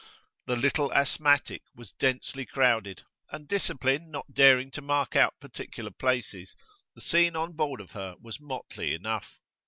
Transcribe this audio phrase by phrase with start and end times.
[0.47, 6.55] The "Little Asthmatic" was densely crowded, and discipline not daring to mark out particular places,
[6.95, 9.37] the scene on board of her was motley enough.